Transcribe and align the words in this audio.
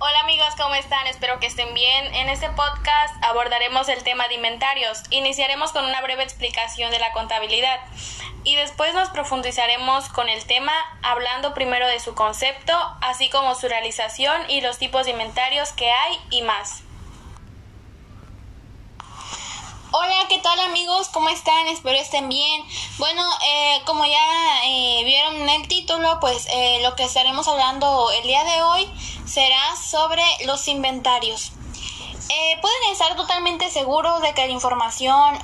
Hola 0.00 0.20
amigos, 0.20 0.48
¿cómo 0.60 0.74
están? 0.74 1.06
Espero 1.06 1.38
que 1.38 1.46
estén 1.46 1.72
bien. 1.72 2.14
En 2.16 2.28
este 2.28 2.50
podcast 2.50 3.14
abordaremos 3.22 3.88
el 3.88 4.02
tema 4.02 4.26
de 4.26 4.34
inventarios. 4.34 5.04
Iniciaremos 5.10 5.70
con 5.70 5.84
una 5.84 6.00
breve 6.02 6.24
explicación 6.24 6.90
de 6.90 6.98
la 6.98 7.12
contabilidad 7.12 7.78
y 8.42 8.56
después 8.56 8.92
nos 8.94 9.10
profundizaremos 9.10 10.08
con 10.08 10.28
el 10.28 10.44
tema 10.46 10.72
hablando 11.02 11.54
primero 11.54 11.86
de 11.86 12.00
su 12.00 12.16
concepto, 12.16 12.72
así 13.02 13.30
como 13.30 13.54
su 13.54 13.68
realización 13.68 14.50
y 14.50 14.62
los 14.62 14.78
tipos 14.78 15.04
de 15.04 15.12
inventarios 15.12 15.72
que 15.72 15.90
hay 15.92 16.18
y 16.30 16.42
más. 16.42 16.82
Hola, 19.96 20.26
¿qué 20.28 20.38
tal 20.38 20.58
amigos? 20.58 21.08
¿Cómo 21.10 21.28
están? 21.28 21.68
Espero 21.68 21.96
estén 21.96 22.28
bien. 22.28 22.64
Bueno, 22.98 23.22
eh, 23.46 23.80
como 23.86 24.04
ya 24.04 24.64
eh, 24.64 25.04
vieron 25.04 25.36
en 25.36 25.48
el 25.48 25.68
título, 25.68 26.18
pues 26.18 26.48
eh, 26.50 26.80
lo 26.82 26.96
que 26.96 27.04
estaremos 27.04 27.46
hablando 27.46 28.10
el 28.10 28.24
día 28.24 28.42
de 28.42 28.60
hoy 28.64 28.90
será 29.24 29.76
sobre 29.76 30.24
los 30.46 30.66
inventarios. 30.66 31.52
pueden 32.60 32.90
estar 32.90 33.14
totalmente 33.14 33.70
seguros 33.70 34.20
de 34.20 34.34
que 34.34 34.48
la 34.48 34.52
información 34.52 35.38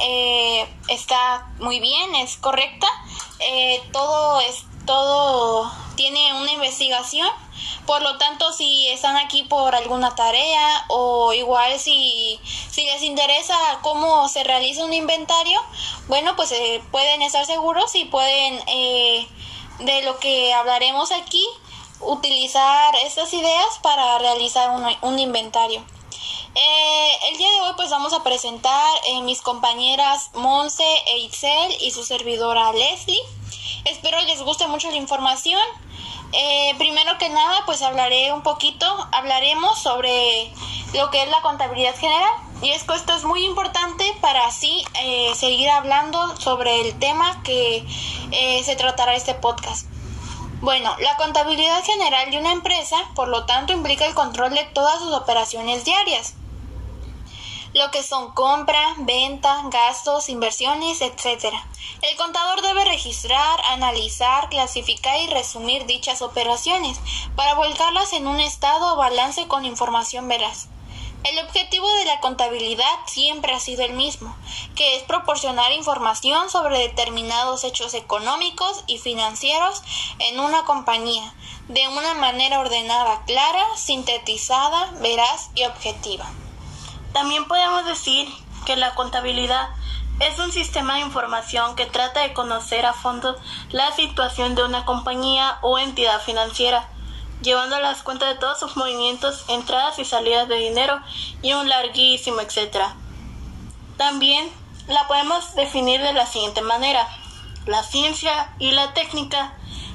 está 0.89 1.47
muy 1.61 1.79
bien, 1.79 2.17
es 2.17 2.37
correcta. 2.37 2.89
todo 3.93 4.41
es 4.41 4.65
todo 4.91 5.71
tiene 5.95 6.35
una 6.35 6.51
investigación 6.51 7.29
por 7.87 8.03
lo 8.03 8.19
tanto, 8.19 8.53
si 8.53 8.89
están 8.89 9.17
aquí 9.17 9.43
por 9.43 9.75
alguna 9.75 10.15
tarea 10.15 10.85
o 10.89 11.33
igual 11.33 11.79
si, 11.79 12.39
si 12.71 12.85
les 12.85 13.03
interesa 13.03 13.57
cómo 13.83 14.29
se 14.29 14.45
realiza 14.45 14.85
un 14.85 14.93
inventario, 14.93 15.61
bueno, 16.07 16.37
pues 16.37 16.53
eh, 16.53 16.83
pueden 16.93 17.23
estar 17.23 17.45
seguros 17.47 17.95
y 17.97 18.05
pueden, 18.05 18.61
eh, 18.69 19.27
de 19.81 20.03
lo 20.03 20.19
que 20.19 20.53
hablaremos 20.55 21.11
aquí, 21.11 21.45
utilizar 22.01 22.95
estas 23.05 23.33
ideas 23.33 23.79
para 23.83 24.19
realizar 24.19 24.71
un, 24.71 24.85
un 25.03 25.19
inventario. 25.19 25.83
Eh, 26.55 27.13
el 27.31 27.39
día 27.39 27.49
de 27.49 27.61
hoy 27.61 27.73
pues 27.77 27.91
vamos 27.91 28.13
a 28.13 28.25
presentar 28.25 28.99
mis 29.23 29.41
compañeras 29.41 30.31
Monse 30.35 30.85
e 31.07 31.19
Itzel 31.19 31.77
y 31.81 31.93
su 31.93 32.03
servidora 32.03 32.73
Leslie. 32.73 33.21
Espero 33.85 34.21
les 34.23 34.43
guste 34.43 34.67
mucho 34.67 34.91
la 34.91 34.97
información. 34.97 35.63
Eh, 36.33 36.75
primero 36.79 37.19
que 37.19 37.29
nada, 37.29 37.63
pues 37.67 37.83
hablaré 37.83 38.33
un 38.33 38.43
poquito, 38.43 38.87
hablaremos 39.13 39.79
sobre 39.79 40.53
lo 40.95 41.11
que 41.11 41.23
es 41.23 41.29
la 41.29 41.41
contabilidad 41.41 41.97
general. 41.97 42.33
Y 42.63 42.71
es 42.71 42.83
que 42.85 42.95
esto 42.95 43.15
es 43.15 43.25
muy 43.25 43.45
importante 43.45 44.05
para 44.21 44.47
así 44.47 44.85
eh, 45.03 45.33
seguir 45.35 45.71
hablando 45.71 46.37
sobre 46.37 46.81
el 46.81 46.99
tema 46.99 47.43
que 47.43 47.87
eh, 48.33 48.63
se 48.65 48.77
tratará 48.77 49.15
este 49.15 49.35
podcast. 49.35 49.87
Bueno, 50.61 50.95
la 50.99 51.17
contabilidad 51.17 51.83
general 51.85 52.31
de 52.31 52.39
una 52.39 52.53
empresa, 52.53 52.97
por 53.15 53.29
lo 53.29 53.47
tanto, 53.47 53.73
implica 53.73 54.05
el 54.05 54.15
control 54.15 54.53
de 54.53 54.65
todas 54.65 54.99
sus 54.99 55.13
operaciones 55.15 55.85
diarias 55.85 56.35
lo 57.73 57.91
que 57.91 58.03
son 58.03 58.33
compra, 58.33 58.95
venta, 58.99 59.63
gastos, 59.71 60.29
inversiones, 60.29 61.01
etc. 61.01 61.55
El 62.03 62.17
contador 62.17 62.63
debe 62.63 62.85
registrar, 62.85 63.61
analizar, 63.69 64.49
clasificar 64.49 65.21
y 65.21 65.29
resumir 65.29 65.87
dichas 65.87 66.23
operaciones 66.23 66.99
para 67.37 67.55
volcarlas 67.55 68.13
en 68.13 68.27
un 68.27 68.41
estado 68.41 68.95
o 68.95 68.97
balance 68.97 69.47
con 69.47 69.65
información 69.65 70.27
veraz. 70.27 70.69
El 71.23 71.39
objetivo 71.45 71.87
de 71.93 72.07
la 72.07 72.19
contabilidad 72.21 72.99
siempre 73.07 73.53
ha 73.53 73.61
sido 73.61 73.85
el 73.85 73.93
mismo, 73.93 74.35
que 74.75 74.97
es 74.97 75.03
proporcionar 75.03 75.71
información 75.73 76.49
sobre 76.49 76.79
determinados 76.79 77.63
hechos 77.63 77.93
económicos 77.93 78.85
y 78.87 78.97
financieros 78.97 79.83
en 80.19 80.41
una 80.41 80.65
compañía, 80.65 81.35
de 81.69 81.87
una 81.89 82.15
manera 82.15 82.59
ordenada, 82.59 83.23
clara, 83.27 83.65
sintetizada, 83.77 84.93
veraz 85.03 85.51
y 85.55 85.65
objetiva. 85.65 86.27
También 87.13 87.47
podemos 87.47 87.85
decir 87.87 88.29
que 88.67 88.77
la 88.77 88.95
contabilidad 88.95 89.69
es 90.21 90.39
un 90.39 90.53
sistema 90.53 90.95
de 90.95 91.01
información 91.01 91.75
que 91.77 91.87
trata 91.87 92.21
de 92.21 92.35
conocer 92.35 92.85
a 92.85 92.93
fondo 92.93 93.37
la 93.71 93.91
situación 93.93 94.55
de 94.55 94.65
una 94.65 94.85
compañía 94.85 95.59
o 95.63 95.79
entidad 95.79 96.21
financiera, 96.21 96.89
llevando 97.43 97.81
las 97.81 98.03
cuentas 98.03 98.29
de 98.29 98.39
todos 98.39 98.61
sus 98.61 98.77
movimientos, 98.77 99.45
entradas 99.49 99.99
y 99.99 100.05
salidas 100.05 100.47
de 100.49 100.57
dinero 100.57 101.01
y 101.43 101.55
un 101.55 101.69
larguísimo 101.69 102.41
etcétera. 102.41 102.95
También 103.97 104.49
la 104.89 105.07
podemos 105.09 105.55
definir 105.55 106.01
de 106.03 106.13
la 106.13 106.27
siguiente 106.27 106.63
manera. 106.63 107.09
La 107.67 107.83
ciencia 107.83 108.53
y 108.59 108.73
la 108.73 108.93
técnica 108.95 109.55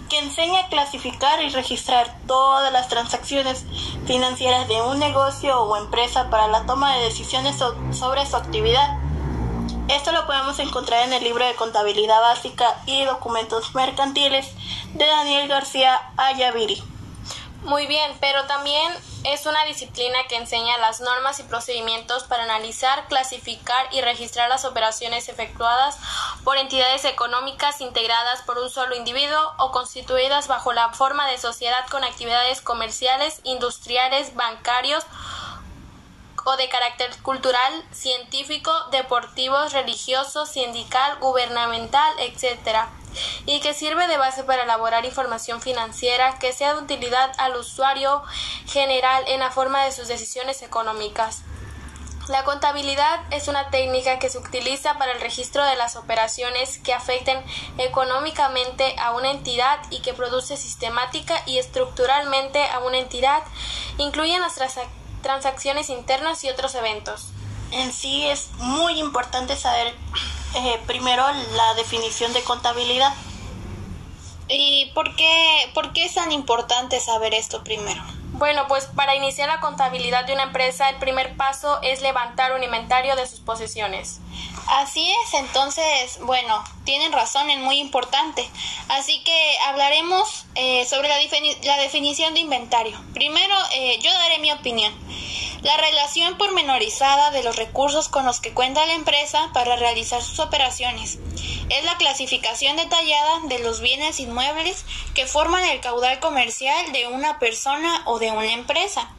que 0.10 0.20
enseña 0.20 0.62
a 0.62 0.68
clasificar 0.68 1.42
y 1.42 1.50
registrar 1.50 2.16
todas 2.28 2.72
las 2.72 2.88
transacciones 2.88 3.66
financieras 4.06 4.68
de 4.68 4.82
un 4.82 5.00
negocio 5.00 5.62
o 5.62 5.78
empresa 5.78 6.30
para 6.30 6.48
la 6.48 6.66
toma 6.66 6.96
de 6.96 7.06
decisiones 7.06 7.58
sobre 7.92 8.26
su 8.26 8.36
actividad. 8.36 8.98
Esto 9.88 10.12
lo 10.12 10.26
podemos 10.26 10.58
encontrar 10.60 11.06
en 11.06 11.14
el 11.14 11.24
libro 11.24 11.46
de 11.46 11.56
contabilidad 11.56 12.20
básica 12.22 12.66
y 12.86 13.04
documentos 13.06 13.76
mercantiles 13.76 14.48
de 14.94 15.06
Daniel 15.06 15.48
García 15.48 16.02
Ayaviri. 16.18 16.95
Muy 17.66 17.88
bien, 17.88 18.16
pero 18.20 18.46
también 18.46 18.94
es 19.24 19.48
una 19.48 19.66
disciplina 19.66 20.20
que 20.30 20.36
enseña 20.36 20.78
las 20.78 21.02
normas 21.02 21.40
y 21.40 21.44
procedimientos 21.44 22.24
para 22.26 22.44
analizar, 22.44 23.08
clasificar 23.08 23.88
y 23.92 24.02
registrar 24.02 24.50
las 24.50 24.66
operaciones 24.66 25.30
efectuadas 25.30 25.98
por 26.44 26.58
entidades 26.58 27.06
económicas 27.06 27.82
integradas 27.82 28.44
por 28.44 28.60
un 28.60 28.70
solo 28.70 28.96
individuo 28.96 29.56
o 29.58 29.72
constituidas 29.72 30.48
bajo 30.48 30.74
la 30.74 30.90
forma 30.90 31.26
de 31.26 31.40
sociedad 31.40 31.88
con 31.90 32.04
actividades 32.04 32.62
comerciales, 32.62 33.42
industriales, 33.44 34.36
bancarios 34.36 35.04
o 36.44 36.58
de 36.58 36.70
carácter 36.70 37.10
cultural, 37.24 37.84
científico, 37.92 38.72
deportivo, 38.92 39.58
religioso, 39.70 40.46
sindical, 40.46 41.18
gubernamental, 41.20 42.14
etc 42.20 42.86
y 43.46 43.60
que 43.60 43.74
sirve 43.74 44.08
de 44.08 44.18
base 44.18 44.44
para 44.44 44.64
elaborar 44.64 45.06
información 45.06 45.62
financiera 45.62 46.38
que 46.40 46.54
sea 46.54 46.74
de 46.74 46.82
utilidad 46.82 47.32
al 47.38 47.56
usuario 47.56 48.24
general 48.68 49.24
en 49.28 49.40
la 49.40 49.52
forma 49.52 49.84
de 49.84 49.92
sus 49.92 50.08
decisiones 50.08 50.62
económicas. 50.62 51.44
La 52.28 52.44
contabilidad 52.44 53.22
es 53.30 53.48
una 53.48 53.70
técnica 53.70 54.18
que 54.18 54.30
se 54.30 54.40
utiliza 54.40 54.98
para 54.98 55.12
el 55.12 55.22
registro 55.22 55.64
de 55.64 55.76
las 55.76 55.96
operaciones 55.96 56.80
que 56.80 56.92
afecten 56.92 57.38
económicamente 57.78 58.96
a 58.98 59.12
una 59.12 59.30
entidad 59.30 59.80
y 59.92 60.02
que 60.02 60.16
produce 60.16 60.58
sistemática 60.58 61.36
y 61.46 61.60
estructuralmente 61.60 62.66
a 62.66 62.80
una 62.80 62.98
entidad, 62.98 63.44
incluyen 64.00 64.42
las 64.42 64.56
transacciones 65.22 65.92
internas 65.92 66.44
y 66.44 66.50
otros 66.50 66.74
eventos. 66.74 67.28
En 67.72 67.94
sí 67.94 68.28
es 68.28 68.50
muy 68.58 69.00
importante 69.00 69.56
saber 69.56 69.94
eh, 70.56 70.80
primero 70.88 71.24
la 71.56 71.74
definición 71.76 72.34
de 72.34 72.44
contabilidad. 72.44 73.14
¿Y 74.48 74.92
por 74.94 75.16
qué, 75.16 75.72
por 75.74 75.92
qué 75.94 76.06
es 76.06 76.14
tan 76.14 76.32
importante 76.32 77.00
saber 77.00 77.34
esto 77.34 77.64
primero? 77.64 78.02
Bueno, 78.38 78.68
pues 78.68 78.88
para 78.88 79.16
iniciar 79.16 79.48
la 79.48 79.62
contabilidad 79.62 80.26
de 80.26 80.34
una 80.34 80.44
empresa, 80.44 80.90
el 80.90 80.98
primer 80.98 81.38
paso 81.38 81.80
es 81.82 82.02
levantar 82.02 82.52
un 82.52 82.64
inventario 82.64 83.16
de 83.16 83.26
sus 83.26 83.40
posesiones. 83.40 84.20
Así 84.68 85.10
es, 85.10 85.34
entonces, 85.36 86.20
bueno, 86.22 86.62
tienen 86.84 87.14
razón, 87.14 87.50
es 87.50 87.60
muy 87.60 87.80
importante. 87.80 88.46
Así 88.90 89.24
que 89.24 89.56
hablaremos 89.68 90.48
eh, 90.56 90.86
sobre 90.86 91.08
la, 91.08 91.78
definición 91.78 92.34
de 92.34 92.42
inventario. 92.42 93.00
Primero, 93.14 93.56
eh, 93.74 94.00
yo 94.02 94.12
daré 94.12 94.40
mi 94.40 94.52
opinión. 94.52 94.94
La 95.62 95.78
relación 95.78 96.38
pormenorizada 96.38 97.32
de 97.32 97.42
los 97.42 97.56
recursos 97.56 98.10
con 98.10 98.26
los 98.26 98.42
que 98.42 98.54
cuenta 98.54 98.86
la 98.86 98.94
empresa 98.96 99.50
para 99.54 99.78
realizar 99.78 100.22
sus 100.22 100.40
operaciones. 100.40 101.20
Es 101.70 101.84
la 101.84 101.98
clasificación 101.98 102.78
detallada 102.78 103.40
de 103.46 103.60
los 103.60 103.82
bienes 103.82 104.20
inmuebles 104.20 104.86
que 105.16 105.26
forman 105.26 105.64
el 105.64 105.80
caudal 105.80 106.20
comercial 106.20 106.92
de 106.92 107.08
una 107.08 107.40
persona 107.40 108.04
o 108.06 108.20
de 108.20 108.32
una 108.32 108.54
empresa. 108.54 109.10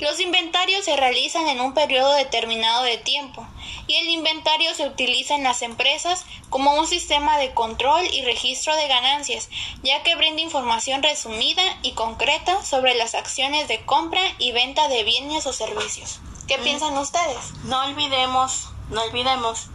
Los 0.00 0.18
inventarios 0.18 0.86
se 0.86 0.96
realizan 0.96 1.46
en 1.48 1.60
un 1.60 1.74
periodo 1.74 2.12
determinado 2.14 2.82
de 2.84 2.96
tiempo 2.96 3.46
y 3.86 3.96
el 3.96 4.08
inventario 4.08 4.74
se 4.74 4.86
utiliza 4.86 5.34
en 5.34 5.44
las 5.44 5.60
empresas 5.60 6.24
como 6.48 6.74
un 6.74 6.86
sistema 6.86 7.38
de 7.38 7.52
control 7.52 8.02
y 8.10 8.22
registro 8.22 8.74
de 8.76 8.88
ganancias, 8.88 9.50
ya 9.82 10.02
que 10.02 10.16
brinda 10.16 10.40
información 10.40 11.02
resumida 11.02 11.62
y 11.82 11.92
concreta 11.92 12.64
sobre 12.64 12.94
las 12.94 13.14
acciones 13.14 13.68
de 13.68 13.84
compra 13.84 14.22
y 14.38 14.52
venta 14.52 14.88
de 14.88 15.04
bienes 15.04 15.46
o 15.46 15.52
servicios. 15.52 16.20
¿Qué 16.48 16.56
mm. 16.56 16.62
piensan 16.62 16.98
ustedes? 16.98 17.52
No 17.64 17.84
olvidemos, 17.84 18.70
no 18.88 19.02
olvidemos 19.02 19.68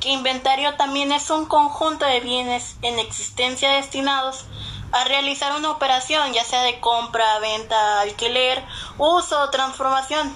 que 0.00 0.08
inventario 0.08 0.74
también 0.76 1.12
es 1.12 1.30
un 1.30 1.46
conjunto 1.46 2.06
de 2.06 2.20
bienes 2.20 2.76
en 2.82 2.98
existencia 2.98 3.70
destinados 3.72 4.46
a 4.92 5.04
realizar 5.04 5.54
una 5.54 5.70
operación, 5.70 6.32
ya 6.32 6.42
sea 6.42 6.62
de 6.62 6.80
compra, 6.80 7.38
venta, 7.38 8.00
alquiler, 8.00 8.64
uso 8.98 9.40
o 9.40 9.50
transformación, 9.50 10.34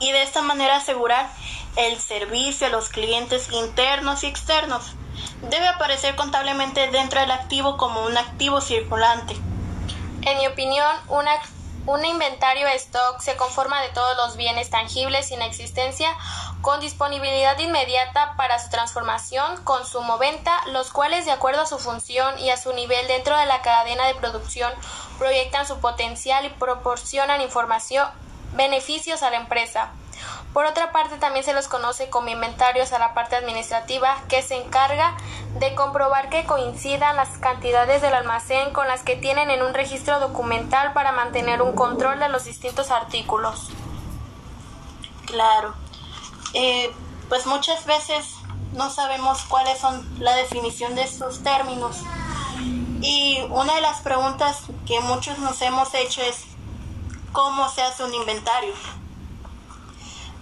y 0.00 0.10
de 0.10 0.22
esta 0.22 0.42
manera 0.42 0.76
asegurar 0.76 1.30
el 1.76 1.98
servicio 1.98 2.66
a 2.66 2.70
los 2.70 2.88
clientes 2.88 3.52
internos 3.52 4.24
y 4.24 4.26
externos. 4.26 4.82
Debe 5.42 5.68
aparecer 5.68 6.16
contablemente 6.16 6.88
dentro 6.88 7.20
del 7.20 7.30
activo 7.30 7.76
como 7.76 8.04
un 8.04 8.16
activo 8.16 8.60
circulante. 8.60 9.34
En 10.22 10.38
mi 10.38 10.46
opinión, 10.46 10.86
Un 11.84 12.04
inventario 12.04 12.68
stock 12.68 13.20
se 13.20 13.36
conforma 13.36 13.80
de 13.82 13.88
todos 13.88 14.16
los 14.16 14.36
bienes 14.36 14.70
tangibles 14.70 15.26
sin 15.26 15.42
existencia 15.42 16.16
con 16.62 16.80
disponibilidad 16.80 17.58
inmediata 17.58 18.34
para 18.36 18.58
su 18.60 18.70
transformación, 18.70 19.62
consumo, 19.64 20.16
venta, 20.16 20.56
los 20.68 20.92
cuales 20.92 21.26
de 21.26 21.32
acuerdo 21.32 21.62
a 21.62 21.66
su 21.66 21.78
función 21.78 22.38
y 22.38 22.50
a 22.50 22.56
su 22.56 22.72
nivel 22.72 23.06
dentro 23.08 23.36
de 23.36 23.46
la 23.46 23.62
cadena 23.62 24.06
de 24.06 24.14
producción 24.14 24.72
proyectan 25.18 25.66
su 25.66 25.80
potencial 25.80 26.46
y 26.46 26.50
proporcionan 26.50 27.40
información, 27.40 28.08
beneficios 28.54 29.22
a 29.22 29.30
la 29.30 29.38
empresa. 29.38 29.90
Por 30.52 30.66
otra 30.66 30.92
parte, 30.92 31.16
también 31.16 31.44
se 31.44 31.54
los 31.54 31.66
conoce 31.66 32.10
como 32.10 32.28
inventarios 32.28 32.92
a 32.92 32.98
la 32.98 33.12
parte 33.12 33.36
administrativa, 33.36 34.16
que 34.28 34.42
se 34.42 34.54
encarga 34.54 35.16
de 35.58 35.74
comprobar 35.74 36.28
que 36.28 36.44
coincidan 36.44 37.16
las 37.16 37.38
cantidades 37.38 38.02
del 38.02 38.14
almacén 38.14 38.72
con 38.72 38.86
las 38.86 39.02
que 39.02 39.16
tienen 39.16 39.50
en 39.50 39.62
un 39.62 39.74
registro 39.74 40.20
documental 40.20 40.92
para 40.92 41.10
mantener 41.10 41.60
un 41.60 41.74
control 41.74 42.20
de 42.20 42.28
los 42.28 42.44
distintos 42.44 42.90
artículos. 42.90 43.70
Claro. 45.26 45.81
Eh, 46.54 46.92
pues 47.28 47.46
muchas 47.46 47.84
veces 47.86 48.26
no 48.72 48.90
sabemos 48.90 49.42
cuáles 49.48 49.78
son 49.78 50.06
la 50.18 50.34
definición 50.36 50.94
de 50.94 51.02
estos 51.02 51.42
términos. 51.42 51.96
Y 53.00 53.38
una 53.50 53.74
de 53.74 53.80
las 53.80 54.00
preguntas 54.00 54.58
que 54.86 55.00
muchos 55.00 55.38
nos 55.38 55.60
hemos 55.62 55.92
hecho 55.94 56.22
es 56.22 56.44
¿cómo 57.32 57.68
se 57.68 57.82
hace 57.82 58.04
un 58.04 58.14
inventario? 58.14 58.72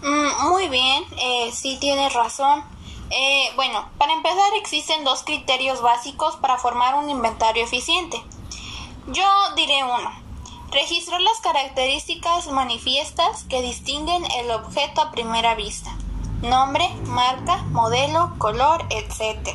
Mm, 0.02 0.48
muy 0.48 0.68
bien, 0.68 1.04
eh, 1.16 1.50
sí 1.52 1.78
tienes 1.80 2.12
razón. 2.12 2.64
Eh, 3.10 3.50
bueno, 3.56 3.88
para 3.98 4.12
empezar 4.12 4.54
existen 4.54 5.04
dos 5.04 5.24
criterios 5.24 5.82
básicos 5.82 6.36
para 6.36 6.58
formar 6.58 6.94
un 6.94 7.10
inventario 7.10 7.64
eficiente. 7.64 8.22
Yo 9.08 9.26
diré 9.56 9.82
uno. 9.82 10.12
Registrar 10.70 11.20
las 11.20 11.40
características 11.40 12.46
manifiestas 12.48 13.44
que 13.44 13.60
distinguen 13.60 14.24
el 14.38 14.52
objeto 14.52 15.00
a 15.00 15.10
primera 15.10 15.56
vista. 15.56 15.90
Nombre, 16.42 16.88
marca, 17.04 17.58
modelo, 17.70 18.32
color, 18.38 18.86
etc. 18.88 19.46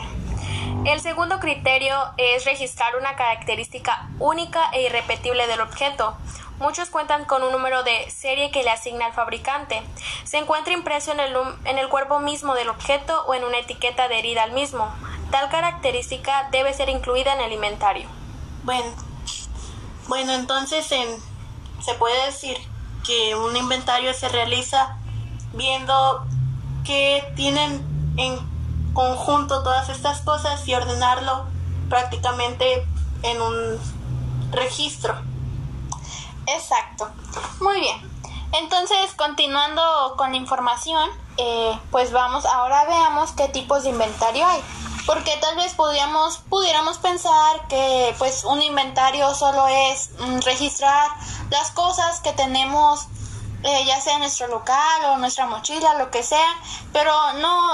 El 0.86 1.00
segundo 1.02 1.40
criterio 1.40 1.96
es 2.18 2.46
registrar 2.46 2.96
una 2.96 3.16
característica 3.16 4.08
única 4.20 4.70
e 4.72 4.84
irrepetible 4.84 5.48
del 5.48 5.62
objeto. 5.62 6.16
Muchos 6.60 6.92
cuentan 6.92 7.26
con 7.26 7.42
un 7.42 7.52
número 7.52 7.82
de 7.82 8.10
serie 8.12 8.52
que 8.52 8.62
le 8.62 8.70
asigna 8.70 9.08
el 9.08 9.14
fabricante. 9.14 9.82
Se 10.26 10.38
encuentra 10.38 10.74
impreso 10.74 11.12
en 11.12 11.22
el, 11.22 11.36
en 11.66 11.80
el 11.80 11.90
cuerpo 11.90 12.20
mismo 12.20 12.54
del 12.54 12.70
objeto 12.70 13.26
o 13.26 13.34
en 13.34 13.44
una 13.44 13.58
etiqueta 13.58 14.04
adherida 14.04 14.44
al 14.44 14.52
mismo. 14.52 14.88
Tal 15.32 15.50
característica 15.50 16.50
debe 16.52 16.72
ser 16.74 16.90
incluida 16.90 17.34
en 17.34 17.42
el 17.42 17.52
inventario. 17.52 18.08
Bueno, 18.64 18.92
bueno 20.08 20.34
entonces 20.34 20.86
se 20.86 21.94
puede 21.96 22.26
decir 22.28 22.58
que 23.04 23.36
un 23.36 23.58
inventario 23.58 24.14
se 24.14 24.30
realiza 24.30 24.98
viendo 25.54 26.28
que 26.86 27.34
tienen 27.36 27.84
en 28.18 28.40
conjunto 28.94 29.64
todas 29.64 29.90
estas 29.90 30.22
cosas 30.22 30.66
y 30.68 30.74
ordenarlo 30.74 31.46
prácticamente 31.90 32.88
en 33.24 33.42
un 33.42 33.80
registro. 34.52 35.16
Exacto. 36.48 37.10
Muy 37.60 37.80
bien. 37.80 38.16
Entonces, 38.54 39.14
continuando 39.18 39.82
con 40.16 40.32
la 40.32 40.38
información, 40.38 41.10
eh, 41.38 41.78
pues 41.92 42.12
vamos, 42.12 42.46
ahora 42.46 42.86
veamos 42.86 43.32
qué 43.32 43.50
tipos 43.50 43.84
de 43.84 43.90
inventario 43.90 44.46
hay. 44.46 44.62
Porque 45.06 45.38
tal 45.40 45.56
vez 45.56 45.76
pudiéramos 45.76 46.98
pensar 46.98 47.68
que 47.68 48.16
pues 48.18 48.44
un 48.44 48.62
inventario 48.62 49.36
solo 49.36 49.68
es 49.68 50.10
mm, 50.20 50.40
registrar 50.40 51.10
las 51.52 51.70
cosas 51.72 52.22
que 52.22 52.34
tenemos 52.34 53.08
eh, 53.66 53.86
ya 53.86 54.00
sea 54.00 54.18
nuestro 54.20 54.48
local 54.48 55.06
o 55.10 55.18
nuestra 55.18 55.48
mochila, 55.48 55.96
lo 55.96 56.12
que 56.12 56.24
sea, 56.24 56.56
pero 56.94 57.12
no, 57.34 57.72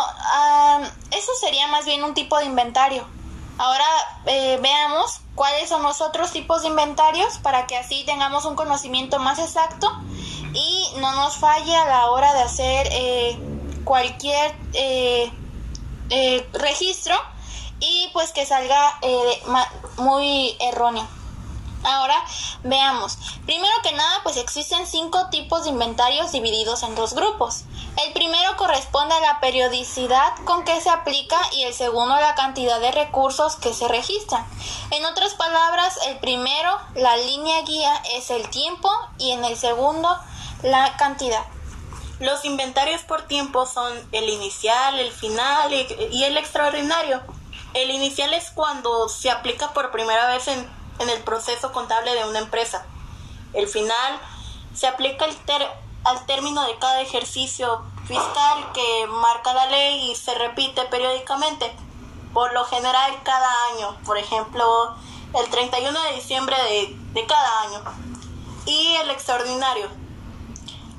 eso 1.12 1.32
sería 1.40 1.68
más 1.68 1.86
bien 1.86 2.04
un 2.04 2.14
tipo 2.14 2.38
de 2.38 2.46
inventario. 2.46 3.06
Ahora 3.62 3.86
eh, 4.26 4.58
veamos 4.60 5.20
cuáles 5.36 5.70
son 5.70 5.84
los 5.84 6.02
otros 6.02 6.32
tipos 6.32 6.64
de 6.64 6.70
inventarios 6.70 7.38
para 7.38 7.68
que 7.68 7.78
así 7.78 8.04
tengamos 8.06 8.46
un 8.46 8.56
conocimiento 8.56 9.20
más 9.20 9.38
exacto 9.38 9.92
y 10.54 10.88
no 10.98 11.12
nos 11.14 11.38
falle 11.38 11.76
a 11.76 11.86
la 11.86 12.10
hora 12.10 12.34
de 12.34 12.42
hacer 12.42 12.88
eh, 12.92 13.40
cualquier 13.84 14.56
eh, 14.74 15.32
registro 16.54 17.16
y 17.80 18.10
pues 18.14 18.32
que 18.32 18.48
salga 18.48 19.00
muy 19.98 20.58
erróneo. 20.60 21.08
Ahora 21.84 22.16
veamos. 22.64 23.18
Primero 23.46 23.74
que 23.84 23.92
nada, 23.94 24.20
pues 24.24 24.38
existen 24.38 24.86
cinco 24.86 25.30
tipos 25.30 25.64
de 25.64 25.72
inventarios 25.72 26.32
divididos 26.32 26.84
en 26.84 26.96
dos 26.96 27.14
grupos. 27.14 27.64
El 28.06 28.14
primero 28.14 28.56
corresponde 28.58 29.16
a 29.16 29.20
la 29.20 29.40
periodicidad 29.40 30.36
con 30.46 30.64
que 30.64 30.80
se 30.80 30.90
aplica 30.90 31.38
y 31.54 31.64
el 31.64 31.74
segundo 31.74 32.14
a 32.14 32.22
la 32.22 32.36
cantidad 32.36 32.80
de 32.80 32.92
recursos 32.92 33.56
que 33.56 33.74
se 33.74 33.88
registran. 33.88 34.46
En 34.92 35.06
otras 35.06 35.34
palabras, 35.34 35.98
el 36.08 36.20
primero, 36.20 36.78
la 36.96 37.18
línea 37.18 37.62
guía, 37.64 38.02
es 38.14 38.30
el 38.30 38.48
tiempo 38.50 38.90
y 39.18 39.32
en 39.32 39.44
el 39.44 39.58
segundo, 39.58 40.10
la 40.64 40.96
cantidad. 40.98 41.44
Los 42.20 42.46
inventarios 42.46 43.02
por 43.02 43.24
tiempo 43.24 43.66
son 43.66 43.92
el 44.12 44.30
inicial, 44.30 45.00
el 45.00 45.12
final 45.12 45.74
y 45.74 46.24
el 46.24 46.38
extraordinario. 46.38 47.22
El 47.74 47.90
inicial 47.90 48.34
es 48.34 48.52
cuando 48.52 49.10
se 49.10 49.32
aplica 49.32 49.74
por 49.74 49.92
primera 49.92 50.28
vez 50.28 50.48
en 50.48 50.81
en 51.02 51.10
el 51.10 51.24
proceso 51.24 51.72
contable 51.72 52.14
de 52.14 52.26
una 52.26 52.40
empresa. 52.40 52.86
El 53.54 53.68
final 53.68 54.20
se 54.74 54.88
aplica 54.88 55.26
al 56.04 56.26
término 56.26 56.66
de 56.66 56.78
cada 56.78 57.02
ejercicio 57.02 57.84
fiscal 58.06 58.72
que 58.74 59.08
marca 59.08 59.54
la 59.54 59.66
ley 59.68 60.12
y 60.12 60.16
se 60.16 60.34
repite 60.36 60.84
periódicamente, 60.86 61.72
por 62.34 62.54
lo 62.54 62.64
general 62.66 63.12
cada 63.24 63.50
año, 63.74 63.98
por 64.06 64.18
ejemplo, 64.18 64.96
el 65.34 65.50
31 65.50 66.02
de 66.04 66.16
diciembre 66.16 66.56
de, 66.64 66.96
de 67.14 67.26
cada 67.26 67.62
año. 67.62 67.82
Y 68.66 68.96
el 68.96 69.10
extraordinario. 69.10 69.88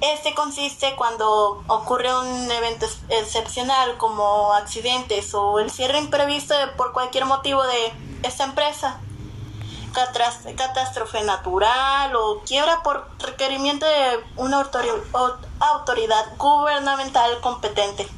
Este 0.00 0.34
consiste 0.34 0.96
cuando 0.96 1.62
ocurre 1.68 2.12
un 2.12 2.50
evento 2.50 2.86
excepcional 3.08 3.96
como 3.98 4.52
accidentes 4.52 5.32
o 5.32 5.60
el 5.60 5.70
cierre 5.70 5.98
imprevisto 5.98 6.54
por 6.76 6.92
cualquier 6.92 7.24
motivo 7.24 7.62
de 7.62 7.92
esta 8.24 8.44
empresa 8.44 9.00
catástrofe 9.92 11.22
natural 11.22 12.14
o 12.16 12.42
quiebra 12.46 12.82
por 12.82 13.08
requerimiento 13.18 13.86
de 13.86 14.24
una 14.36 14.66
autoridad 15.60 16.36
gubernamental 16.36 17.40
competente. 17.40 18.08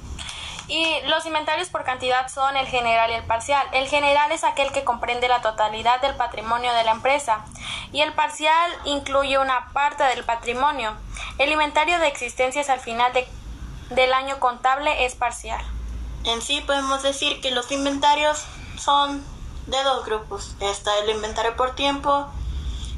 Y 0.67 1.01
los 1.07 1.27
inventarios 1.27 1.69
por 1.69 1.85
cantidad 1.85 2.29
son 2.29 2.57
el 2.57 2.67
general 2.67 3.11
y 3.11 3.15
el 3.15 3.25
parcial. 3.25 3.67
El 3.73 3.87
general 3.87 4.33
es 4.33 4.45
aquel 4.45 4.73
que 4.73 4.83
comprende 4.83 5.29
la 5.29 5.43
totalidad 5.43 6.01
del 6.01 6.15
patrimonio 6.15 6.73
de 6.73 6.85
la 6.85 6.93
empresa 6.93 7.45
y 7.93 8.01
el 8.01 8.15
parcial 8.15 8.73
incluye 8.85 9.39
una 9.39 9.71
parte 9.73 10.05
del 10.05 10.25
patrimonio. 10.25 10.97
El 11.39 11.53
inventario 11.53 11.99
de 11.99 12.07
existencias 12.07 12.71
al 12.71 12.81
final 12.81 13.13
del 13.91 14.13
año 14.15 14.41
contable 14.41 15.05
es 15.05 15.15
parcial. 15.15 15.63
En 16.25 16.41
sí 16.41 16.63
podemos 16.63 17.03
decir 17.03 17.43
que 17.43 17.51
los 17.51 17.71
inventarios 17.71 18.47
son 18.79 19.23
de 19.67 19.83
dos 19.83 20.05
grupos. 20.05 20.55
Está 20.61 20.99
el 20.99 21.11
inventario 21.11 21.57
por 21.57 21.75
tiempo, 21.75 22.27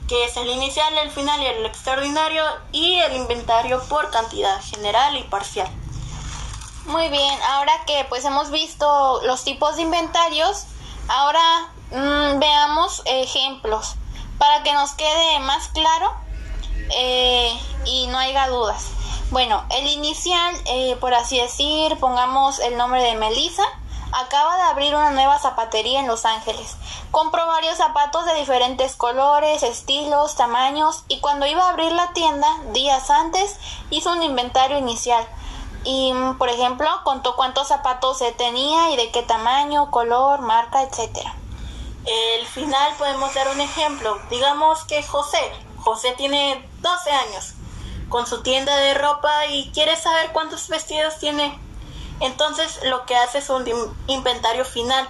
que 0.08 0.24
es 0.24 0.36
el 0.36 0.48
inicial, 0.48 0.96
el 0.98 1.10
final 1.10 1.42
y 1.42 1.46
el 1.46 1.66
extraordinario, 1.66 2.44
y 2.72 2.94
el 2.94 3.16
inventario 3.16 3.82
por 3.88 4.10
cantidad 4.10 4.60
general 4.62 5.16
y 5.16 5.22
parcial. 5.24 5.68
Muy 6.86 7.08
bien, 7.08 7.38
ahora 7.50 7.72
que 7.84 8.06
pues 8.08 8.24
hemos 8.24 8.50
visto 8.50 9.20
los 9.24 9.42
tipos 9.42 9.76
de 9.76 9.82
inventarios, 9.82 10.66
ahora 11.08 11.68
mm, 11.90 12.38
veamos 12.38 13.02
ejemplos 13.06 13.96
para 14.38 14.62
que 14.62 14.72
nos 14.72 14.92
quede 14.92 15.40
más 15.40 15.68
claro 15.68 16.12
eh, 16.96 17.52
y 17.84 18.06
no 18.06 18.18
haya 18.18 18.48
dudas. 18.48 18.90
Bueno, 19.30 19.64
el 19.70 19.88
inicial, 19.88 20.54
eh, 20.66 20.96
por 21.00 21.12
así 21.12 21.40
decir, 21.40 21.98
pongamos 21.98 22.60
el 22.60 22.76
nombre 22.76 23.02
de 23.02 23.16
Melissa 23.16 23.64
acaba 24.12 24.56
de 24.56 24.62
abrir 24.62 24.94
una 24.94 25.10
nueva 25.10 25.38
zapatería 25.38 26.00
en 26.00 26.06
Los 26.06 26.24
Ángeles. 26.24 26.76
Compró 27.10 27.46
varios 27.46 27.76
zapatos 27.76 28.24
de 28.26 28.34
diferentes 28.34 28.96
colores, 28.96 29.62
estilos, 29.62 30.36
tamaños 30.36 31.04
y 31.08 31.20
cuando 31.20 31.46
iba 31.46 31.64
a 31.64 31.70
abrir 31.70 31.92
la 31.92 32.12
tienda, 32.12 32.48
días 32.72 33.10
antes, 33.10 33.58
hizo 33.90 34.12
un 34.12 34.22
inventario 34.22 34.78
inicial. 34.78 35.26
Y, 35.84 36.12
por 36.38 36.48
ejemplo, 36.48 36.88
contó 37.04 37.36
cuántos 37.36 37.68
zapatos 37.68 38.18
se 38.18 38.32
tenía 38.32 38.90
y 38.90 38.96
de 38.96 39.10
qué 39.12 39.22
tamaño, 39.22 39.90
color, 39.90 40.40
marca, 40.40 40.82
etc. 40.82 41.18
El 42.04 42.46
final 42.46 42.92
podemos 42.98 43.32
dar 43.34 43.48
un 43.48 43.60
ejemplo. 43.60 44.18
Digamos 44.30 44.84
que 44.84 45.02
José, 45.04 45.38
José 45.78 46.12
tiene 46.16 46.68
12 46.80 47.10
años 47.10 47.54
con 48.08 48.26
su 48.26 48.42
tienda 48.42 48.76
de 48.76 48.94
ropa 48.94 49.46
y 49.46 49.70
quiere 49.72 49.96
saber 49.96 50.32
cuántos 50.32 50.68
vestidos 50.68 51.18
tiene 51.18 51.58
entonces 52.20 52.80
lo 52.84 53.04
que 53.06 53.16
hace 53.16 53.38
es 53.38 53.50
un 53.50 53.64
inventario 54.06 54.64
final. 54.64 55.08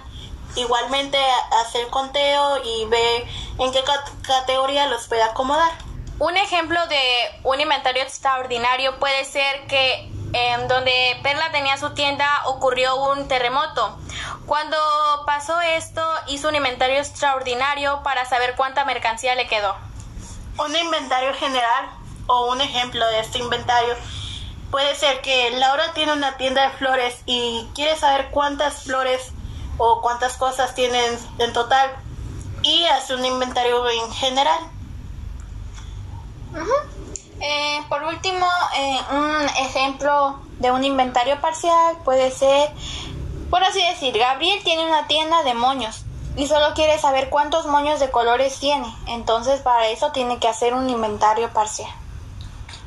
Igualmente 0.55 1.19
hace 1.61 1.81
el 1.81 1.87
conteo 1.89 2.63
y 2.63 2.85
ve 2.85 3.27
en 3.59 3.71
qué 3.71 3.83
categoría 4.23 4.87
los 4.87 5.07
puede 5.07 5.23
acomodar. 5.23 5.71
Un 6.19 6.35
ejemplo 6.35 6.79
de 6.87 6.99
un 7.43 7.61
inventario 7.61 8.01
extraordinario 8.01 8.97
puede 8.97 9.23
ser 9.23 9.67
que 9.67 10.11
en 10.33 10.67
donde 10.67 11.19
Perla 11.23 11.51
tenía 11.51 11.77
su 11.77 11.93
tienda 11.93 12.27
ocurrió 12.45 12.95
un 13.11 13.27
terremoto. 13.27 13.97
Cuando 14.45 14.77
pasó 15.25 15.59
esto, 15.61 16.01
hizo 16.27 16.49
un 16.49 16.55
inventario 16.55 16.97
extraordinario 16.97 18.01
para 18.03 18.25
saber 18.25 18.55
cuánta 18.55 18.83
mercancía 18.85 19.35
le 19.35 19.47
quedó. 19.47 19.75
Un 20.57 20.75
inventario 20.75 21.33
general 21.35 21.89
o 22.27 22.51
un 22.51 22.61
ejemplo 22.61 23.05
de 23.07 23.19
este 23.19 23.39
inventario 23.39 23.95
puede 24.71 24.95
ser 24.95 25.21
que 25.21 25.51
Laura 25.51 25.93
tiene 25.93 26.13
una 26.13 26.37
tienda 26.37 26.69
de 26.69 26.77
flores 26.77 27.15
y 27.25 27.67
quiere 27.73 27.95
saber 27.95 28.29
cuántas 28.31 28.83
flores 28.83 29.31
o 29.77 30.01
cuántas 30.01 30.37
cosas 30.37 30.75
tienen 30.75 31.17
en 31.39 31.53
total 31.53 31.91
y 32.63 32.85
hace 32.85 33.15
un 33.15 33.25
inventario 33.25 33.87
en 33.89 34.11
general. 34.11 34.59
Eh, 37.39 37.81
por 37.87 38.03
último, 38.03 38.47
eh, 38.77 38.99
un 39.11 39.49
ejemplo 39.65 40.39
de 40.59 40.71
un 40.71 40.83
inventario 40.83 41.39
parcial 41.39 41.97
puede 42.03 42.31
ser, 42.31 42.71
por 43.49 43.63
así 43.63 43.81
decir, 43.81 44.17
Gabriel 44.17 44.59
tiene 44.63 44.85
una 44.85 45.07
tienda 45.07 45.43
de 45.43 45.53
moños 45.53 46.03
y 46.35 46.47
solo 46.47 46.73
quiere 46.73 46.97
saber 46.99 47.29
cuántos 47.29 47.67
moños 47.67 47.99
de 47.99 48.09
colores 48.09 48.59
tiene. 48.59 48.87
Entonces, 49.07 49.61
para 49.61 49.87
eso 49.87 50.11
tiene 50.11 50.39
que 50.39 50.47
hacer 50.47 50.73
un 50.73 50.89
inventario 50.89 51.51
parcial. 51.53 51.89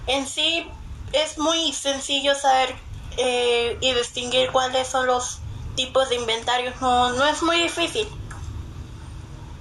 En 0.07 0.27
sí, 0.27 0.69
es 1.13 1.39
muy 1.39 1.73
sencillo 1.73 2.35
saber 2.35 2.75
eh, 3.17 3.77
y 3.81 3.93
distinguir 3.95 4.51
cuáles 4.51 4.89
son 4.89 5.07
los 5.07 5.39
tipos 5.77 6.09
de 6.09 6.17
inventarios. 6.17 6.81
No, 6.81 7.13
no 7.13 7.27
es 7.27 7.43
muy 7.43 7.63
difícil. 7.63 8.09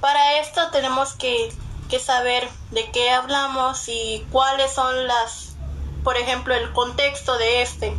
Para 0.01 0.39
esto 0.39 0.69
tenemos 0.71 1.13
que 1.13 1.51
que 1.89 1.99
saber 1.99 2.47
de 2.71 2.89
qué 2.91 3.09
hablamos 3.09 3.89
y 3.89 4.25
cuáles 4.31 4.71
son 4.71 5.07
las, 5.07 5.55
por 6.03 6.17
ejemplo, 6.17 6.53
el 6.53 6.71
contexto 6.71 7.37
de 7.37 7.63
este. 7.63 7.97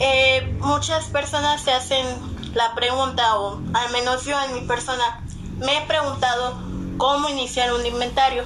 Eh, 0.00 0.56
muchas 0.60 1.04
personas 1.06 1.60
se 1.60 1.72
hacen 1.72 2.06
la 2.54 2.74
pregunta, 2.74 3.38
o 3.38 3.60
al 3.74 3.92
menos 3.92 4.24
yo 4.24 4.40
en 4.44 4.54
mi 4.54 4.60
persona, 4.62 5.22
me 5.58 5.76
he 5.76 5.86
preguntado 5.86 6.58
cómo 6.96 7.28
iniciar 7.28 7.72
un 7.74 7.84
inventario. 7.84 8.44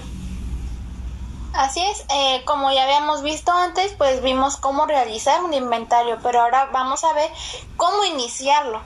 Así 1.55 1.85
es, 1.85 2.05
eh, 2.09 2.43
como 2.47 2.73
ya 2.73 2.85
habíamos 2.85 3.23
visto 3.23 3.53
antes, 3.53 3.93
pues 3.99 4.23
vimos 4.23 4.57
cómo 4.57 4.87
realizar 4.87 5.43
un 5.43 5.53
inventario, 5.53 6.19
pero 6.23 6.41
ahora 6.41 6.71
vamos 6.73 7.05
a 7.05 7.13
ver 7.13 7.31
cómo 7.77 8.05
iniciarlo. 8.05 8.81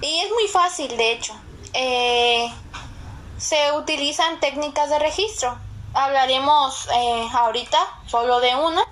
Y 0.00 0.20
es 0.20 0.30
muy 0.30 0.46
fácil, 0.46 0.96
de 0.96 1.12
hecho. 1.12 1.34
Eh, 1.72 2.52
se 3.38 3.72
utilizan 3.72 4.38
técnicas 4.38 4.88
de 4.88 4.98
registro. 5.00 5.58
Hablaremos 5.94 6.88
eh, 6.94 7.28
ahorita 7.32 7.78
solo 8.06 8.40
de 8.40 8.54
una. 8.54 8.82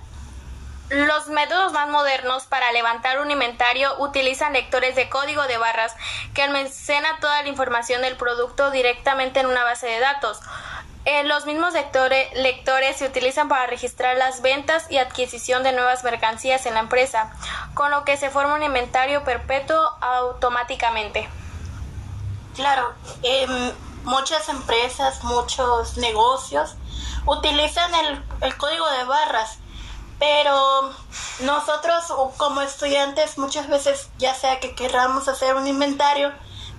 Los 0.89 1.27
métodos 1.27 1.71
más 1.73 1.89
modernos 1.89 2.45
para 2.45 2.71
levantar 2.71 3.19
un 3.19 3.31
inventario 3.31 3.89
utilizan 3.99 4.53
lectores 4.53 4.95
de 4.95 5.09
código 5.09 5.47
de 5.47 5.57
barras 5.57 5.95
que 6.35 6.43
almacena 6.43 7.17
toda 7.19 7.41
la 7.41 7.49
información 7.49 8.03
del 8.03 8.17
producto 8.17 8.69
directamente 8.69 9.39
en 9.39 9.47
una 9.47 9.63
base 9.63 9.87
de 9.87 9.99
datos. 9.99 10.39
Eh, 11.05 11.23
los 11.23 11.45
mismos 11.45 11.73
lectores, 11.73 12.97
se 12.97 13.05
utilizan 13.05 13.47
para 13.47 13.67
registrar 13.67 14.17
las 14.17 14.41
ventas 14.41 14.87
y 14.89 14.97
adquisición 14.97 15.61
de 15.61 15.71
nuevas 15.71 16.03
mercancías 16.03 16.65
en 16.65 16.73
la 16.73 16.79
empresa, 16.79 17.31
con 17.75 17.91
lo 17.91 18.03
que 18.05 18.17
se 18.17 18.31
forma 18.31 18.55
un 18.55 18.63
inventario 18.63 19.23
perpetuo 19.23 19.77
automáticamente. 20.01 21.29
Claro, 22.55 22.91
eh, 23.21 23.45
muchas 24.03 24.49
empresas, 24.49 25.23
muchos 25.23 25.97
negocios 25.97 26.75
utilizan 27.27 27.91
el, 28.41 28.57
código 28.57 28.89
de 28.89 29.03
barras, 29.03 29.59
pero 30.17 30.91
nosotros 31.41 32.05
como 32.37 32.61
estudiantes 32.61 33.37
muchas 33.37 33.67
veces, 33.67 34.09
ya 34.17 34.33
sea 34.33 34.59
que 34.59 34.73
queramos 34.73 35.27
hacer 35.27 35.55
un 35.55 35.67
inventario, 35.67 36.31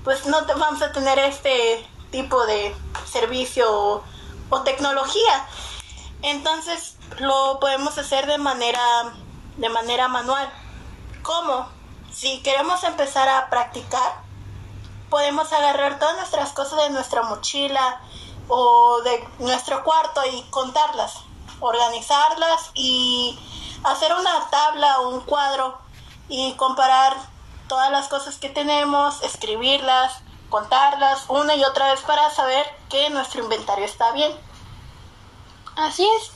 pues 0.03 0.27
no 0.27 0.45
vamos 0.47 0.83
a 0.83 0.91
tener 0.91 1.17
este 1.21 1.87
tipo 2.11 2.45
de 2.47 2.75
servicio 3.05 4.03
o, 4.51 4.63
tecnología. 4.63 5.47
Entonces 6.23 6.97
lo 7.19 7.59
podemos 7.61 7.97
hacer 7.99 8.27
de 8.27 8.39
manera, 8.39 9.13
de 9.57 9.69
manera 9.69 10.09
manual. 10.09 10.51
¿Cómo? 11.23 11.69
Si 12.13 12.43
queremos 12.43 12.83
empezar 12.85 13.29
a 13.29 13.51
practicar, 13.51 14.23
podemos 15.11 15.53
agarrar 15.53 15.99
todas 15.99 16.17
nuestras 16.17 16.53
cosas 16.53 16.83
de 16.85 16.91
nuestra 16.91 17.23
mochila 17.23 18.01
o 18.49 19.01
de 19.03 19.29
nuestro 19.39 19.83
cuarto 19.85 20.21
y 20.33 20.43
contarlas, 20.51 21.15
organizarlas 21.61 22.71
y 22.75 23.39
hacer 23.85 24.13
una 24.15 24.49
tabla 24.51 25.01
o 25.01 25.11
un 25.11 25.21
cuadro 25.21 25.79
y 26.29 26.55
comparar 26.55 27.17
todas 27.69 27.91
las 27.91 28.09
cosas 28.09 28.37
que 28.37 28.49
tenemos, 28.49 29.23
escribirlas, 29.23 30.23
contarlas 30.51 31.25
una 31.29 31.55
y 31.55 31.65
otra 31.65 31.91
vez 31.93 32.01
para 32.03 32.31
saber 32.31 32.67
que 32.89 33.11
nuestro 33.11 33.43
inventario 33.43 33.85
está 33.85 34.13
bien. 34.13 34.33
Así 35.77 36.07
es. 36.19 36.31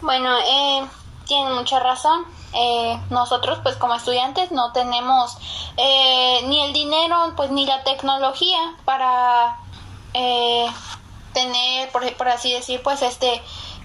Bueno, 0.00 0.36
eh, 0.38 0.86
tienen 1.26 1.54
mucha 1.54 1.80
razón. 1.80 2.24
Eh, 2.58 2.98
nosotros 3.10 3.58
pues 3.62 3.76
como 3.76 3.94
estudiantes 3.94 4.50
no 4.50 4.72
tenemos 4.72 5.36
eh, 5.76 6.40
ni 6.46 6.62
el 6.64 6.72
dinero 6.72 7.34
pues 7.36 7.50
ni 7.50 7.66
la 7.66 7.82
tecnología 7.84 8.58
para 8.86 9.58
eh, 10.14 10.66
tener 11.34 11.90
por, 11.90 12.10
por, 12.16 12.28
así 12.28 12.54
decir 12.54 12.82
pues 12.82 13.02
este 13.02 13.42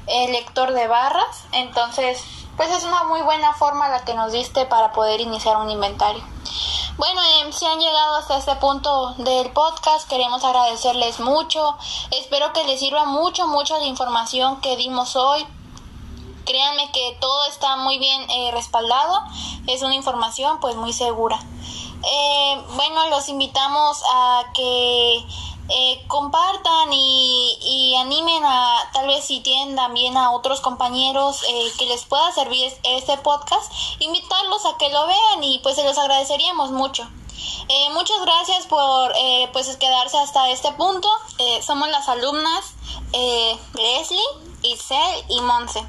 lector 0.08 0.72
de 0.72 0.88
barras 0.88 1.46
entonces 1.52 2.24
pues 2.56 2.70
es 2.72 2.86
una 2.86 3.04
muy 3.06 3.22
buena 3.24 3.54
forma 3.54 3.90
la 3.90 4.06
que 4.06 4.14
nos 4.14 4.32
diste 4.32 4.66
para 4.66 4.94
poder 4.94 5.20
iniciar 5.20 5.58
un 5.58 5.70
inventario 5.70 6.24
bueno, 6.98 7.22
si 7.52 7.66
han 7.66 7.80
llegado 7.80 8.16
hasta 8.16 8.38
este 8.38 8.56
punto 8.56 9.14
del 9.18 9.52
podcast, 9.52 10.08
queremos 10.08 10.44
agradecerles 10.44 11.20
mucho. 11.20 11.78
Espero 12.12 12.54
que 12.54 12.64
les 12.66 12.80
sirva 12.80 13.06
mucho, 13.06 13.48
mucho 13.48 13.78
la 13.78 13.86
información 13.86 14.62
que 14.62 14.76
dimos 14.78 15.16
hoy. 15.16 15.46
Créanme 16.46 16.92
que 16.92 17.18
todo 17.20 17.46
está 17.46 17.76
muy 17.78 18.00
bien 18.00 18.30
eh, 18.30 18.52
respaldado, 18.52 19.22
es 19.68 19.84
una 19.84 19.96
información 19.96 20.60
pues 20.60 20.76
muy 20.76 20.92
segura. 20.92 21.40
Eh, 22.04 22.62
bueno, 22.76 23.10
los 23.10 23.30
invitamos 23.30 24.04
a 24.12 24.44
que 24.54 25.26
eh, 25.74 26.04
compartan 26.08 26.92
y, 26.92 27.58
y, 27.62 27.96
animen 27.96 28.44
a, 28.46 28.90
tal 28.94 29.08
vez 29.08 29.26
si 29.26 29.40
tienen 29.40 29.76
también 29.76 30.18
a 30.18 30.32
otros 30.32 30.60
compañeros 30.60 31.42
que 31.78 31.86
les 31.86 32.04
pueda 32.06 32.32
servir 32.32 32.72
este 32.84 33.18
podcast, 33.18 33.72
invitarlos 34.00 34.66
a 34.66 34.78
que 34.78 34.90
lo 34.90 35.08
vean 35.08 35.44
y 35.44 35.60
pues 35.60 35.76
se 35.76 35.84
los 35.84 35.98
agradeceríamos 35.98 36.72
mucho. 36.72 37.08
muchas 37.94 38.22
gracias 38.22 38.68
por 38.68 39.14
pues 39.54 39.76
quedarse 39.78 40.18
hasta 40.18 40.50
este 40.50 40.72
punto. 40.74 41.08
somos 41.62 41.90
las 41.90 42.08
alumnas 42.10 42.74
Leslie, 43.74 44.20
Isel 44.64 45.26
y 45.30 45.42
Monse. 45.42 45.86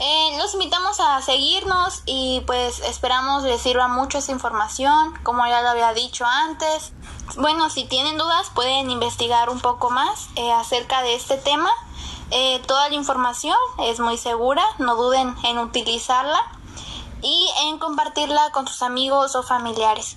Eh, 0.00 0.36
los 0.38 0.54
invitamos 0.54 1.00
a 1.00 1.20
seguirnos 1.22 2.02
y 2.06 2.40
pues 2.46 2.78
esperamos 2.80 3.42
les 3.42 3.60
sirva 3.60 3.88
mucho 3.88 4.18
esta 4.18 4.30
información, 4.30 5.18
como 5.24 5.44
ya 5.46 5.60
lo 5.60 5.70
había 5.70 5.92
dicho 5.92 6.24
antes. 6.24 6.92
Bueno, 7.36 7.68
si 7.70 7.84
tienen 7.84 8.16
dudas 8.16 8.50
pueden 8.54 8.90
investigar 8.90 9.50
un 9.50 9.60
poco 9.60 9.90
más 9.90 10.28
eh, 10.36 10.50
acerca 10.52 11.02
de 11.02 11.14
este 11.14 11.36
tema. 11.36 11.70
Eh, 12.30 12.60
toda 12.66 12.88
la 12.88 12.94
información 12.94 13.56
es 13.78 14.00
muy 14.00 14.18
segura, 14.18 14.64
no 14.78 14.96
duden 14.96 15.34
en 15.44 15.58
utilizarla 15.58 16.40
y 17.22 17.48
en 17.64 17.78
compartirla 17.78 18.50
con 18.52 18.66
sus 18.66 18.82
amigos 18.82 19.34
o 19.34 19.42
familiares. 19.42 20.16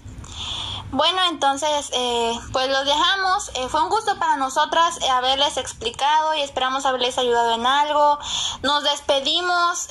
Bueno, 0.91 1.19
entonces, 1.29 1.89
eh, 1.93 2.37
pues 2.51 2.69
los 2.69 2.85
dejamos. 2.85 3.51
Fue 3.69 3.81
un 3.81 3.89
gusto 3.89 4.17
para 4.19 4.35
nosotras 4.35 4.99
haberles 5.09 5.55
explicado 5.55 6.35
y 6.35 6.41
esperamos 6.41 6.85
haberles 6.85 7.17
ayudado 7.17 7.51
en 7.51 7.65
algo. 7.65 8.19
Nos 8.61 8.83
despedimos, 8.83 9.87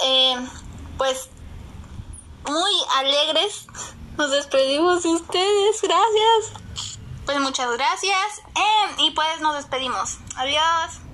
pues, 0.99 1.31
muy 2.47 2.73
alegres. 2.97 3.67
Nos 4.19 4.31
despedimos 4.31 5.03
de 5.03 5.09
ustedes, 5.09 5.81
gracias. 5.81 6.61
Pues 7.31 7.43
muchas 7.43 7.71
gracias 7.71 8.43
y 8.99 9.13
pues 9.13 9.41
nos 9.41 9.55
despedimos. 9.55 10.19
Adiós. 10.35 11.10